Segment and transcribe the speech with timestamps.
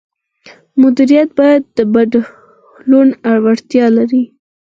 [0.81, 3.07] مدیریت باید د بدلون
[3.43, 4.23] وړتیا ولري.